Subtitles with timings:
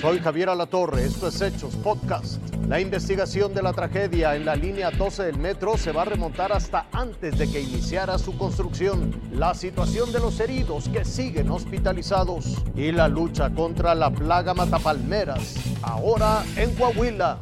[0.00, 2.40] Soy Javier Alatorre, esto es Hechos Podcast.
[2.66, 6.52] La investigación de la tragedia en la línea 12 del metro se va a remontar
[6.54, 9.20] hasta antes de que iniciara su construcción.
[9.30, 15.56] La situación de los heridos que siguen hospitalizados y la lucha contra la plaga matapalmeras,
[15.82, 17.38] ahora en Coahuila.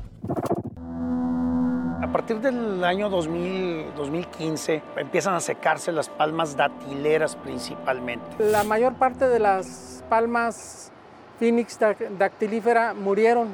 [2.03, 8.27] A partir del año 2000, 2015 empiezan a secarse las palmas datileras principalmente.
[8.41, 10.91] La mayor parte de las palmas
[11.39, 11.79] Phoenix
[12.19, 13.49] dactilífera murieron.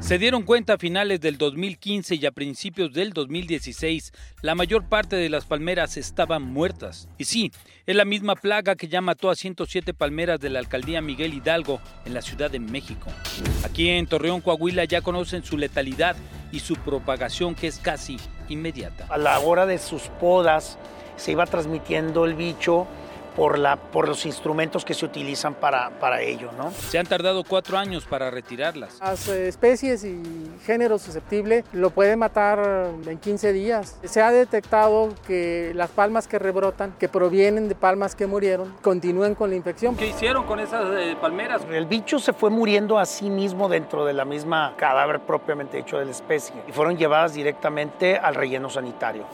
[0.00, 5.16] Se dieron cuenta a finales del 2015 y a principios del 2016, la mayor parte
[5.16, 7.08] de las palmeras estaban muertas.
[7.18, 7.52] Y sí,
[7.84, 11.80] es la misma plaga que ya mató a 107 palmeras de la alcaldía Miguel Hidalgo
[12.06, 13.10] en la Ciudad de México.
[13.64, 16.16] Aquí en Torreón, Coahuila ya conocen su letalidad
[16.52, 18.18] y su propagación que es casi
[18.48, 19.06] inmediata.
[19.10, 20.78] A la hora de sus podas
[21.16, 22.86] se iba transmitiendo el bicho
[23.38, 26.50] por, la, por los instrumentos que se utilizan para, para ello.
[26.58, 26.72] ¿no?
[26.72, 28.98] Se han tardado cuatro años para retirarlas.
[29.00, 30.20] Las especies y
[30.66, 33.96] géneros susceptibles lo pueden matar en 15 días.
[34.02, 39.36] Se ha detectado que las palmas que rebrotan, que provienen de palmas que murieron, continúan
[39.36, 39.94] con la infección.
[39.96, 41.62] ¿Qué hicieron con esas eh, palmeras?
[41.70, 45.98] El bicho se fue muriendo a sí mismo dentro de la misma cadáver propiamente hecho
[45.98, 49.26] de la especie y fueron llevadas directamente al relleno sanitario.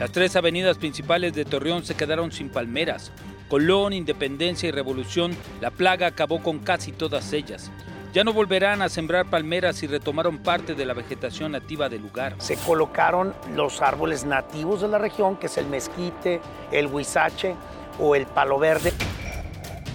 [0.00, 3.12] Las tres avenidas principales de Torreón se quedaron sin palmeras.
[3.50, 7.70] Colón, Independencia y Revolución, la plaga acabó con casi todas ellas.
[8.14, 12.34] Ya no volverán a sembrar palmeras y retomaron parte de la vegetación nativa del lugar.
[12.38, 16.40] Se colocaron los árboles nativos de la región, que es el mezquite,
[16.72, 17.54] el huizache
[17.98, 18.94] o el palo verde.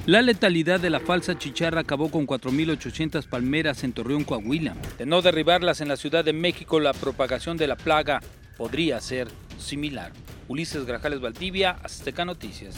[0.06, 4.76] La letalidad de la falsa chicharra acabó con 4.800 palmeras en Torreón, Coahuila.
[5.00, 8.22] De no derribarlas en la Ciudad de México, la propagación de la plaga
[8.56, 10.12] podría ser similar.
[10.48, 12.76] Ulises Grajales Valdivia, Azteca Noticias.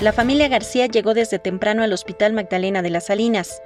[0.00, 3.60] La familia García llegó desde temprano al Hospital Magdalena de las Salinas.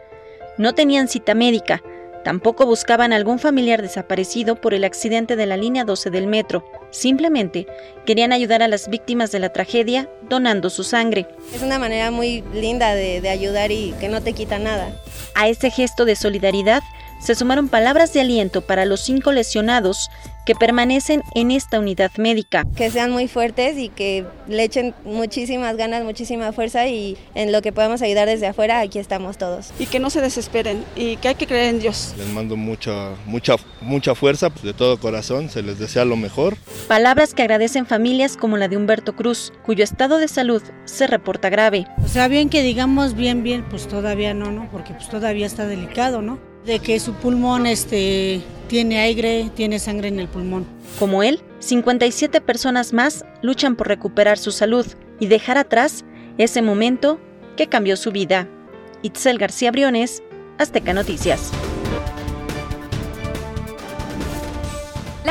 [0.57, 1.83] No tenían cita médica,
[2.25, 6.65] tampoco buscaban algún familiar desaparecido por el accidente de la línea 12 del metro.
[6.91, 7.67] Simplemente
[8.07, 11.29] querían ayudar a las víctimas de la tragedia donando su sangre.
[11.55, 14.91] Es una manera muy linda de, de ayudar y que no te quita nada.
[15.35, 16.83] A ese gesto de solidaridad
[17.23, 20.11] se sumaron palabras de aliento para los cinco lesionados
[20.45, 22.67] que permanecen en esta unidad médica.
[22.77, 27.63] Que sean muy fuertes y que le echen muchísimas ganas, muchísima fuerza y en lo
[27.63, 29.71] que podamos ayudar desde afuera, aquí estamos todos.
[29.79, 32.15] Y que no se desesperen y que hay que creer en Dios.
[32.19, 36.57] Les mando mucha, mucha, mucha fuerza, pues, de todo corazón, se les desea lo mejor.
[36.89, 41.51] Palabras que agradecen familias como la de Humberto Cruz, cuyo estado de salud se reporta
[41.51, 41.87] grave.
[42.05, 44.69] O sea, bien que digamos bien, bien, pues todavía no, ¿no?
[44.73, 46.52] Porque pues todavía está delicado, ¿no?
[46.65, 50.67] De que su pulmón este, tiene aire, tiene sangre en el pulmón.
[50.99, 54.87] Como él, 57 personas más luchan por recuperar su salud
[55.21, 56.05] y dejar atrás
[56.39, 57.21] ese momento
[57.57, 58.49] que cambió su vida.
[59.03, 60.23] Itzel García Briones,
[60.59, 61.53] Azteca Noticias.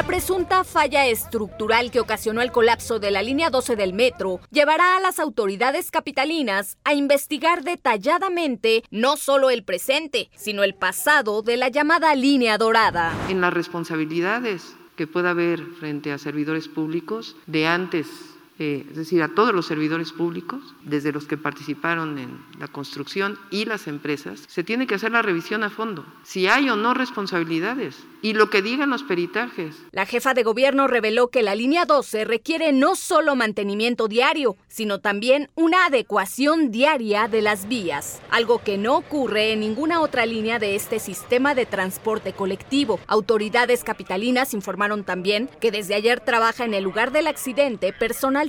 [0.02, 4.98] La presunta falla estructural que ocasionó el colapso de la línea 12 del metro llevará
[4.98, 11.56] a las autoridades capitalinas a investigar detalladamente no solo el presente, sino el pasado de
[11.56, 13.14] la llamada línea dorada.
[13.30, 18.08] En las responsabilidades que pueda haber frente a servidores públicos de antes
[18.60, 23.40] eh, es decir, a todos los servidores públicos, desde los que participaron en la construcción
[23.50, 26.94] y las empresas, se tiene que hacer la revisión a fondo, si hay o no
[26.94, 29.76] responsabilidades y lo que digan los peritajes.
[29.92, 35.00] La jefa de gobierno reveló que la línea 12 requiere no solo mantenimiento diario, sino
[35.00, 40.60] también una adecuación diaria de las vías, algo que no ocurre en ninguna otra línea
[40.60, 43.00] de este sistema de transporte colectivo.
[43.08, 47.94] Autoridades capitalinas informaron también que desde ayer trabaja en el lugar del accidente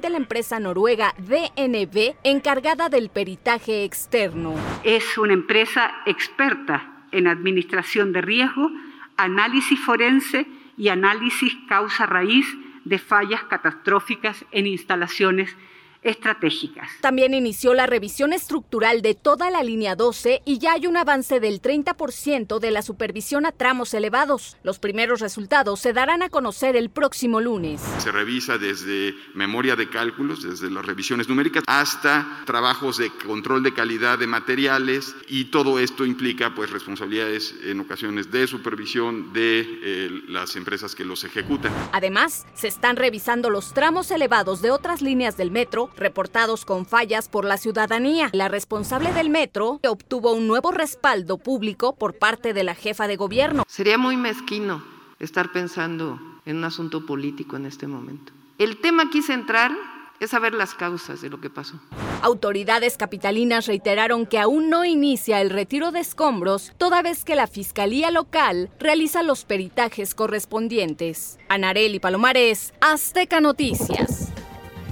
[0.00, 4.54] de la empresa noruega DNB encargada del peritaje externo.
[4.84, 8.70] Es una empresa experta en administración de riesgo,
[9.16, 10.46] análisis forense
[10.78, 12.46] y análisis causa raíz
[12.84, 15.54] de fallas catastróficas en instalaciones
[16.02, 16.88] estratégicas.
[17.00, 21.40] También inició la revisión estructural de toda la línea 12 y ya hay un avance
[21.40, 24.56] del 30% de la supervisión a tramos elevados.
[24.62, 27.80] Los primeros resultados se darán a conocer el próximo lunes.
[27.98, 33.72] Se revisa desde memoria de cálculos, desde las revisiones numéricas, hasta trabajos de control de
[33.72, 40.22] calidad de materiales y todo esto implica pues responsabilidades en ocasiones de supervisión de eh,
[40.28, 41.72] las empresas que los ejecutan.
[41.92, 47.28] Además, se están revisando los tramos elevados de otras líneas del metro reportados con fallas
[47.28, 48.30] por la ciudadanía.
[48.32, 53.16] La responsable del metro obtuvo un nuevo respaldo público por parte de la jefa de
[53.16, 53.64] gobierno.
[53.68, 54.82] Sería muy mezquino
[55.18, 58.32] estar pensando en un asunto político en este momento.
[58.58, 59.76] El tema aquí central
[60.22, 61.80] es saber las causas de lo que pasó.
[62.22, 67.48] Autoridades capitalinas reiteraron que aún no inicia el retiro de escombros, toda vez que la
[67.48, 71.38] Fiscalía Local realiza los peritajes correspondientes.
[71.48, 74.31] Anareli Palomares, Azteca Noticias.